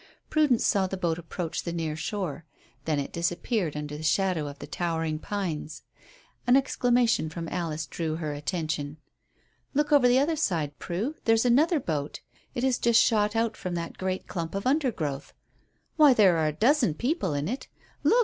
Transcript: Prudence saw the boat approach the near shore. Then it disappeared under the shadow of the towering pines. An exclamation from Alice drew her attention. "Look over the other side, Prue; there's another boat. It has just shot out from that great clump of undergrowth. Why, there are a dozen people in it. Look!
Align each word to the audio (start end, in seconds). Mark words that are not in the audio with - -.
Prudence 0.31 0.65
saw 0.65 0.87
the 0.87 0.97
boat 0.97 1.19
approach 1.19 1.61
the 1.61 1.71
near 1.71 1.95
shore. 1.95 2.43
Then 2.85 2.97
it 2.97 3.13
disappeared 3.13 3.77
under 3.77 3.95
the 3.95 4.01
shadow 4.01 4.47
of 4.47 4.57
the 4.57 4.65
towering 4.65 5.19
pines. 5.19 5.83
An 6.47 6.57
exclamation 6.57 7.29
from 7.29 7.47
Alice 7.49 7.85
drew 7.85 8.15
her 8.15 8.33
attention. 8.33 8.97
"Look 9.75 9.91
over 9.91 10.07
the 10.07 10.17
other 10.17 10.35
side, 10.35 10.79
Prue; 10.79 11.13
there's 11.25 11.45
another 11.45 11.79
boat. 11.79 12.21
It 12.55 12.63
has 12.63 12.79
just 12.79 12.99
shot 12.99 13.35
out 13.35 13.55
from 13.55 13.75
that 13.75 13.99
great 13.99 14.25
clump 14.25 14.55
of 14.55 14.65
undergrowth. 14.65 15.35
Why, 15.97 16.15
there 16.15 16.37
are 16.37 16.47
a 16.47 16.51
dozen 16.51 16.95
people 16.95 17.35
in 17.35 17.47
it. 17.47 17.67
Look! 18.03 18.19